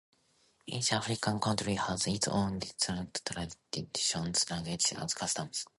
[0.65, 3.23] Each African country has its own distinct
[3.71, 5.67] traditions, languages, and customs.